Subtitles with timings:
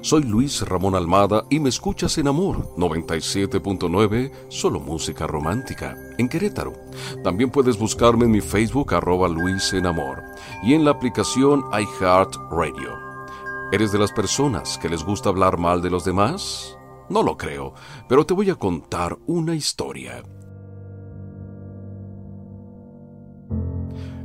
[0.00, 6.72] Soy Luis Ramón Almada y me escuchas en Amor 97.9, solo música romántica, en Querétaro.
[7.22, 10.22] También puedes buscarme en mi Facebook arroba Luis en Amor
[10.62, 12.98] y en la aplicación iHeartRadio.
[13.72, 16.78] ¿Eres de las personas que les gusta hablar mal de los demás?
[17.08, 17.74] No lo creo,
[18.08, 20.22] pero te voy a contar una historia.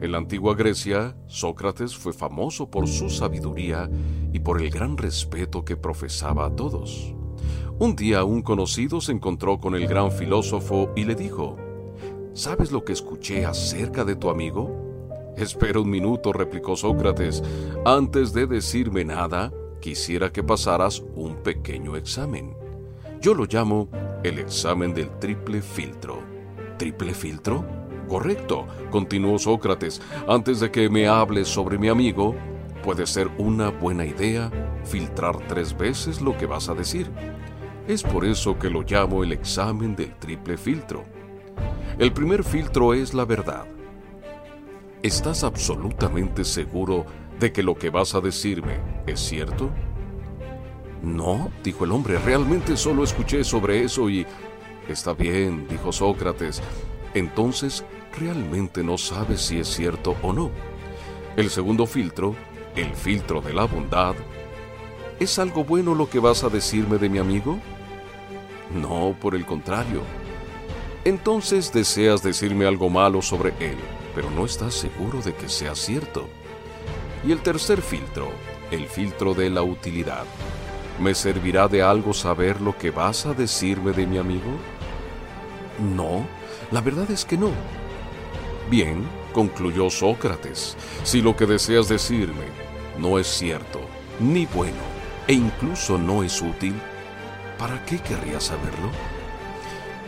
[0.00, 3.90] En la antigua Grecia, Sócrates fue famoso por su sabiduría
[4.32, 7.14] y por el gran respeto que profesaba a todos.
[7.78, 11.58] Un día un conocido se encontró con el gran filósofo y le dijo,
[12.32, 14.70] ¿Sabes lo que escuché acerca de tu amigo?
[15.36, 17.42] Espera un minuto, replicó Sócrates.
[17.84, 19.52] Antes de decirme nada,
[19.82, 22.56] quisiera que pasaras un pequeño examen.
[23.20, 23.90] Yo lo llamo
[24.24, 26.20] el examen del triple filtro.
[26.78, 27.89] ¿Triple filtro?
[28.10, 30.02] Correcto, continuó Sócrates.
[30.26, 32.34] Antes de que me hables sobre mi amigo,
[32.82, 34.50] puede ser una buena idea
[34.84, 37.08] filtrar tres veces lo que vas a decir.
[37.86, 41.04] Es por eso que lo llamo el examen del triple filtro.
[42.00, 43.64] El primer filtro es la verdad.
[45.04, 47.06] ¿Estás absolutamente seguro
[47.38, 49.70] de que lo que vas a decirme es cierto?
[51.00, 54.26] No, dijo el hombre, realmente solo escuché sobre eso y...
[54.88, 56.60] Está bien, dijo Sócrates.
[57.14, 57.84] Entonces,
[58.18, 60.50] realmente no sabes si es cierto o no.
[61.36, 62.34] El segundo filtro,
[62.76, 64.14] el filtro de la bondad,
[65.18, 67.58] ¿es algo bueno lo que vas a decirme de mi amigo?
[68.74, 70.02] No, por el contrario.
[71.04, 73.78] Entonces deseas decirme algo malo sobre él,
[74.14, 76.28] pero no estás seguro de que sea cierto.
[77.26, 78.30] Y el tercer filtro,
[78.70, 80.24] el filtro de la utilidad.
[81.00, 84.50] ¿Me servirá de algo saber lo que vas a decirme de mi amigo?
[85.94, 86.26] No,
[86.70, 87.50] la verdad es que no.
[88.70, 92.44] Bien, concluyó Sócrates, si lo que deseas decirme
[92.98, 93.80] no es cierto,
[94.20, 94.78] ni bueno,
[95.26, 96.74] e incluso no es útil,
[97.58, 98.90] ¿para qué querrías saberlo?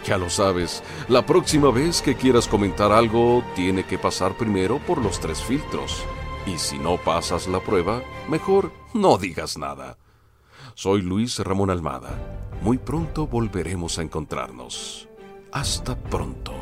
[0.06, 4.99] Ya lo sabes, la próxima vez que quieras comentar algo, tiene que pasar primero por
[4.99, 6.05] los tres filtros.
[6.47, 9.97] Y si no pasas la prueba, mejor no digas nada.
[10.75, 12.49] Soy Luis Ramón Almada.
[12.62, 15.09] Muy pronto volveremos a encontrarnos.
[15.53, 16.62] Hasta pronto.